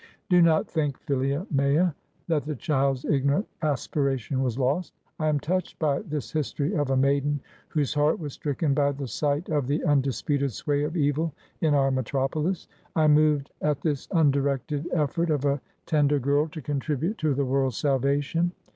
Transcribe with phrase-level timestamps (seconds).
[0.29, 1.93] Do not think, Jilia mea^
[2.27, 4.95] that the child's ignorant aspiration was lost.
[5.19, 9.07] I am touched by this history of a maiden whose heart was stricken by the
[9.07, 12.67] sight of the undisputed sway of evil in our metropolis.
[12.95, 17.45] I am moved at this undirected effort of a tender girl to contribute to the
[17.45, 18.53] world's salvation.